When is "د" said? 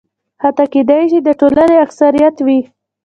1.23-1.29